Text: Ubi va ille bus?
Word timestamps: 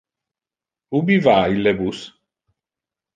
Ubi 0.99 1.17
va 1.27 1.35
ille 1.57 1.73
bus? 1.83 2.01